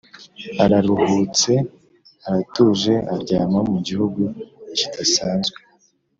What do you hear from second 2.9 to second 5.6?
aryama mu gihugu kidasanzwe